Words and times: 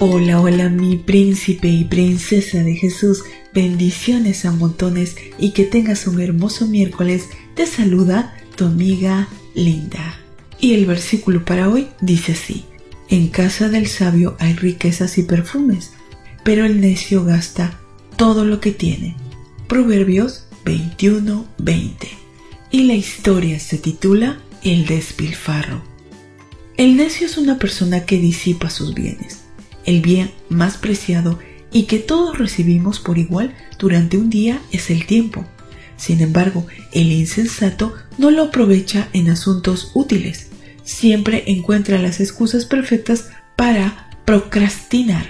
Hola, 0.00 0.40
hola 0.40 0.68
mi 0.70 0.96
príncipe 0.96 1.68
y 1.68 1.84
princesa 1.84 2.64
de 2.64 2.74
Jesús. 2.74 3.22
Bendiciones 3.52 4.44
a 4.44 4.50
montones 4.50 5.14
y 5.38 5.52
que 5.52 5.62
tengas 5.62 6.08
un 6.08 6.20
hermoso 6.20 6.66
miércoles. 6.66 7.28
Te 7.54 7.64
saluda 7.64 8.36
tu 8.56 8.64
amiga 8.64 9.28
Linda. 9.54 10.18
Y 10.58 10.74
el 10.74 10.86
versículo 10.86 11.44
para 11.44 11.68
hoy 11.68 11.86
dice 12.00 12.32
así. 12.32 12.64
En 13.08 13.28
casa 13.28 13.68
del 13.68 13.86
sabio 13.86 14.36
hay 14.40 14.54
riquezas 14.54 15.16
y 15.16 15.22
perfumes, 15.22 15.92
pero 16.42 16.64
el 16.64 16.80
necio 16.80 17.24
gasta 17.24 17.78
todo 18.16 18.44
lo 18.44 18.58
que 18.60 18.72
tiene. 18.72 19.14
Proverbios 19.68 20.48
21:20. 20.64 22.08
Y 22.72 22.82
la 22.82 22.94
historia 22.94 23.60
se 23.60 23.78
titula 23.78 24.40
El 24.64 24.86
despilfarro. 24.86 25.82
El 26.76 26.96
necio 26.96 27.28
es 27.28 27.38
una 27.38 27.60
persona 27.60 28.04
que 28.04 28.18
disipa 28.18 28.70
sus 28.70 28.94
bienes, 28.94 29.43
el 29.86 30.00
bien 30.00 30.30
más 30.48 30.76
preciado 30.76 31.38
y 31.72 31.84
que 31.84 31.98
todos 31.98 32.38
recibimos 32.38 33.00
por 33.00 33.18
igual 33.18 33.54
durante 33.78 34.16
un 34.16 34.30
día 34.30 34.60
es 34.70 34.90
el 34.90 35.06
tiempo. 35.06 35.44
Sin 35.96 36.20
embargo, 36.20 36.66
el 36.92 37.12
insensato 37.12 37.94
no 38.18 38.30
lo 38.30 38.44
aprovecha 38.44 39.08
en 39.12 39.30
asuntos 39.30 39.90
útiles. 39.94 40.48
Siempre 40.84 41.44
encuentra 41.46 41.98
las 41.98 42.20
excusas 42.20 42.64
perfectas 42.64 43.30
para 43.56 44.10
procrastinar. 44.24 45.26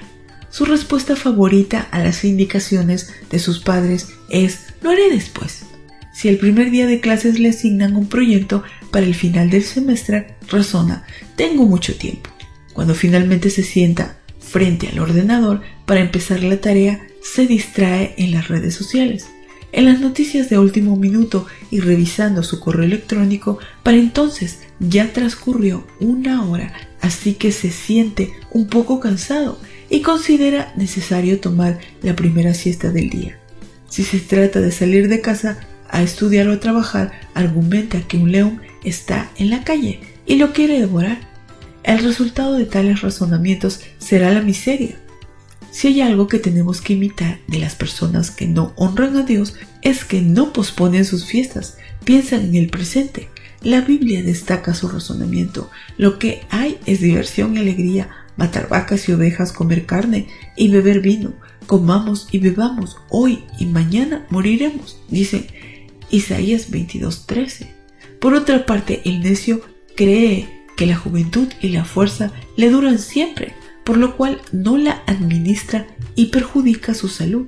Su 0.51 0.65
respuesta 0.65 1.17
favorita 1.17 1.89
a 1.91 1.99
las 1.99 2.25
indicaciones 2.25 3.13
de 3.31 3.39
sus 3.39 3.61
padres 3.61 4.09
es 4.31 4.61
lo 4.83 4.91
haré 4.91 5.11
después. 5.11 5.65
Si 6.13 6.29
el 6.29 6.39
primer 6.39 6.71
día 6.71 6.87
de 6.87 7.01
clases 7.01 7.41
le 7.41 7.49
asignan 7.49 7.97
un 7.97 8.09
proyecto 8.09 8.63
para 8.93 9.05
el 9.05 9.15
final 9.15 9.51
del 9.51 9.65
semestre, 9.65 10.37
razona, 10.49 11.05
tengo 11.35 11.65
mucho 11.65 11.97
tiempo. 11.97 12.31
Cuando 12.73 12.95
finalmente 12.95 13.51
se 13.51 13.65
sienta 13.65 14.19
frente 14.45 14.89
al 14.89 14.99
ordenador 14.99 15.63
para 15.87 16.01
empezar 16.01 16.43
la 16.43 16.61
tarea, 16.61 17.07
se 17.23 17.47
distrae 17.47 18.15
en 18.19 18.33
las 18.33 18.49
redes 18.49 18.75
sociales, 18.75 19.27
en 19.73 19.87
las 19.87 20.01
noticias 20.01 20.51
de 20.51 20.59
último 20.59 20.97
minuto 20.97 21.47
y 21.71 21.81
revisando 21.81 22.43
su 22.43 22.61
correo 22.61 22.85
electrónico, 22.85 23.59
para 23.83 23.97
entonces 23.97 24.61
ya 24.79 25.13
transcurrió 25.13 25.87
una 26.01 26.45
hora, 26.49 26.73
así 27.01 27.35
que 27.35 27.51
se 27.51 27.71
siente 27.71 28.33
un 28.53 28.69
poco 28.69 29.01
cansado 29.01 29.59
y 29.91 30.03
considera 30.03 30.73
necesario 30.77 31.41
tomar 31.41 31.79
la 32.03 32.15
primera 32.15 32.55
siesta 32.55 32.91
del 32.91 33.11
día. 33.11 33.39
Si 33.89 34.05
se 34.05 34.19
trata 34.19 34.61
de 34.61 34.73
salir 34.73 35.09
de 35.09 35.21
casa 35.21 35.59
a 35.89 36.03
estudiar 36.03 36.49
o 36.49 36.53
a 36.53 36.61
trabajar, 36.61 37.13
argumenta 37.35 38.01
que 38.03 38.17
un 38.17 38.33
león 38.33 38.61
está 38.85 39.31
en 39.37 39.51
la 39.51 39.65
calle 39.65 40.01
y 40.27 40.37
lo 40.37 40.53
quiere 40.53 40.81
devorar 40.81 41.34
el 41.85 42.03
resultado 42.03 42.55
de 42.55 42.65
tales 42.65 43.03
razonamientos 43.03 43.81
será 43.99 44.33
la 44.33 44.41
miseria. 44.41 44.97
Si 45.71 45.89
hay 45.89 46.01
algo 46.01 46.29
que 46.29 46.39
tenemos 46.39 46.81
que 46.81 46.95
imitar 46.95 47.41
de 47.47 47.59
las 47.59 47.75
personas 47.75 48.31
que 48.31 48.47
no 48.47 48.73
honran 48.77 49.17
a 49.17 49.23
Dios 49.23 49.55
es 49.83 50.05
que 50.05 50.23
no 50.23 50.53
posponen 50.53 51.05
sus 51.05 51.27
fiestas, 51.27 51.79
piensan 52.05 52.45
en 52.45 52.55
el 52.55 52.71
presente. 52.71 53.29
La 53.61 53.81
Biblia 53.81 54.23
destaca 54.23 54.73
su 54.73 54.89
razonamiento. 54.89 55.71
Lo 55.99 56.19
que 56.19 56.43
hay 56.51 56.79
es 56.87 57.01
diversión 57.01 57.57
y 57.57 57.61
alegría, 57.61 58.09
matar 58.37 58.69
vacas 58.69 59.09
y 59.09 59.13
ovejas, 59.13 59.53
comer 59.53 59.85
carne 59.85 60.29
y 60.57 60.69
beber 60.69 61.01
vino. 61.01 61.33
Comamos 61.67 62.29
y 62.31 62.39
bebamos, 62.39 62.99
hoy 63.09 63.45
y 63.59 63.67
mañana 63.67 64.27
moriremos, 64.31 65.01
dice 65.09 65.49
Isaías 66.11 66.71
22:13. 66.71 67.69
Por 68.21 68.35
otra 68.35 68.65
parte, 68.65 69.03
el 69.05 69.21
necio 69.21 69.63
cree 69.97 70.64
que 70.77 70.87
la 70.87 70.97
juventud 70.97 71.49
y 71.61 71.69
la 71.69 71.85
fuerza 71.85 72.33
le 72.57 72.71
duran 72.71 72.99
siempre, 72.99 73.55
por 73.85 73.97
lo 73.97 74.17
cual 74.17 74.41
no 74.53 74.77
la 74.77 75.03
administra 75.07 75.87
y 76.15 76.27
perjudica 76.27 76.95
su 76.95 77.09
salud. 77.09 77.47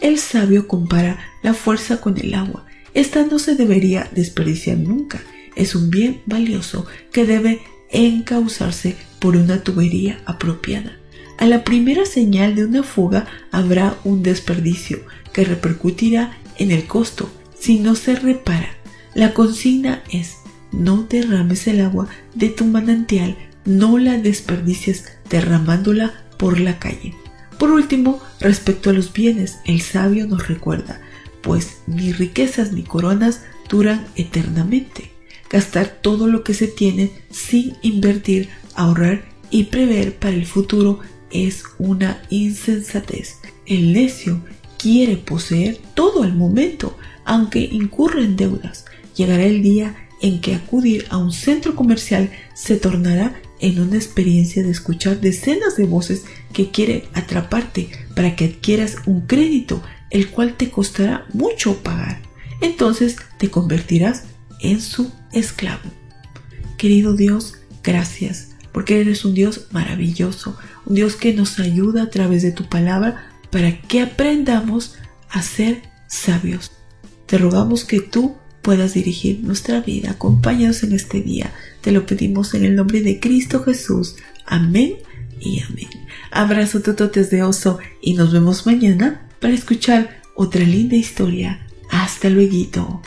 El 0.00 0.18
sabio 0.18 0.68
compara 0.68 1.18
la 1.42 1.54
fuerza 1.54 2.00
con 2.00 2.18
el 2.18 2.34
agua. 2.34 2.66
Esta 2.94 3.24
no 3.24 3.38
se 3.38 3.54
debería 3.54 4.08
desperdiciar 4.14 4.78
nunca. 4.78 5.20
Es 5.56 5.74
un 5.74 5.90
bien 5.90 6.20
valioso 6.26 6.86
que 7.12 7.26
debe 7.26 7.60
encauzarse 7.90 8.96
por 9.18 9.36
una 9.36 9.62
tubería 9.62 10.20
apropiada. 10.24 10.96
A 11.38 11.46
la 11.46 11.64
primera 11.64 12.04
señal 12.04 12.54
de 12.54 12.64
una 12.64 12.82
fuga 12.82 13.26
habrá 13.50 13.96
un 14.04 14.22
desperdicio 14.22 15.00
que 15.32 15.44
repercutirá 15.44 16.36
en 16.56 16.70
el 16.70 16.84
costo 16.84 17.30
si 17.58 17.78
no 17.78 17.94
se 17.94 18.14
repara. 18.14 18.70
La 19.14 19.34
consigna 19.34 20.02
es 20.10 20.36
no 20.72 21.06
derrames 21.08 21.66
el 21.66 21.80
agua 21.80 22.08
de 22.34 22.48
tu 22.48 22.64
manantial, 22.64 23.36
no 23.64 23.98
la 23.98 24.18
desperdicies 24.18 25.04
derramándola 25.28 26.12
por 26.36 26.60
la 26.60 26.78
calle. 26.78 27.14
Por 27.58 27.70
último, 27.70 28.20
respecto 28.40 28.90
a 28.90 28.92
los 28.92 29.12
bienes, 29.12 29.58
el 29.64 29.80
sabio 29.80 30.26
nos 30.26 30.46
recuerda, 30.46 31.00
pues 31.42 31.78
ni 31.86 32.12
riquezas 32.12 32.72
ni 32.72 32.82
coronas 32.82 33.42
duran 33.68 34.06
eternamente. 34.16 35.10
Gastar 35.50 35.98
todo 36.02 36.26
lo 36.26 36.44
que 36.44 36.54
se 36.54 36.68
tiene 36.68 37.10
sin 37.30 37.76
invertir, 37.82 38.48
ahorrar 38.74 39.24
y 39.50 39.64
prever 39.64 40.16
para 40.16 40.34
el 40.34 40.46
futuro 40.46 41.00
es 41.30 41.64
una 41.78 42.22
insensatez. 42.30 43.36
El 43.66 43.92
necio 43.92 44.40
quiere 44.78 45.16
poseer 45.16 45.78
todo 45.94 46.24
el 46.24 46.34
momento, 46.34 46.96
aunque 47.24 47.60
incurre 47.60 48.24
en 48.24 48.36
deudas. 48.36 48.84
Llegará 49.16 49.44
el 49.44 49.62
día 49.62 50.07
en 50.20 50.40
que 50.40 50.54
acudir 50.54 51.06
a 51.10 51.18
un 51.18 51.32
centro 51.32 51.74
comercial 51.76 52.30
se 52.54 52.76
tornará 52.76 53.40
en 53.60 53.80
una 53.80 53.96
experiencia 53.96 54.62
de 54.62 54.70
escuchar 54.70 55.20
decenas 55.20 55.76
de 55.76 55.84
voces 55.84 56.24
que 56.52 56.70
quieren 56.70 57.04
atraparte 57.14 57.90
para 58.14 58.36
que 58.36 58.46
adquieras 58.46 58.96
un 59.06 59.22
crédito, 59.22 59.82
el 60.10 60.30
cual 60.30 60.56
te 60.56 60.70
costará 60.70 61.26
mucho 61.32 61.76
pagar. 61.82 62.20
Entonces 62.60 63.16
te 63.38 63.50
convertirás 63.50 64.24
en 64.60 64.80
su 64.80 65.12
esclavo. 65.32 65.90
Querido 66.76 67.14
Dios, 67.14 67.54
gracias, 67.82 68.50
porque 68.72 69.00
eres 69.00 69.24
un 69.24 69.34
Dios 69.34 69.66
maravilloso, 69.70 70.56
un 70.86 70.94
Dios 70.94 71.16
que 71.16 71.32
nos 71.34 71.58
ayuda 71.58 72.04
a 72.04 72.10
través 72.10 72.42
de 72.42 72.52
tu 72.52 72.68
palabra 72.68 73.32
para 73.50 73.80
que 73.80 74.00
aprendamos 74.00 74.94
a 75.30 75.42
ser 75.42 75.82
sabios. 76.06 76.72
Te 77.26 77.38
rogamos 77.38 77.84
que 77.84 78.00
tú 78.00 78.36
puedas 78.68 78.92
dirigir 78.92 79.40
nuestra 79.40 79.80
vida. 79.80 80.10
Acompáñanos 80.10 80.82
en 80.82 80.92
este 80.92 81.22
día. 81.22 81.54
Te 81.80 81.90
lo 81.90 82.04
pedimos 82.04 82.52
en 82.52 82.66
el 82.66 82.76
nombre 82.76 83.00
de 83.00 83.18
Cristo 83.18 83.64
Jesús. 83.64 84.16
Amén 84.44 84.98
y 85.40 85.62
amén. 85.62 85.88
Abrazo 86.30 86.82
tototes 86.82 87.30
de 87.30 87.42
oso 87.42 87.78
y 88.02 88.12
nos 88.12 88.30
vemos 88.30 88.66
mañana 88.66 89.26
para 89.40 89.54
escuchar 89.54 90.20
otra 90.36 90.60
linda 90.64 90.96
historia. 90.96 91.66
Hasta 91.88 92.28
luego. 92.28 93.00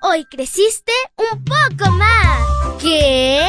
Hoy 0.00 0.24
creciste 0.26 0.92
un 1.16 1.42
poco 1.42 1.90
más. 1.90 2.80
¿Qué? 2.80 3.48